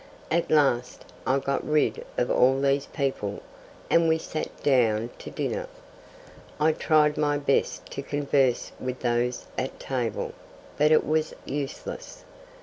[0.31, 3.39] At last I got rid of all these people,
[3.87, 5.67] and we sat down to dinner.
[6.59, 10.33] I tried my best to converse with those at table,
[10.75, 12.23] but it was useless.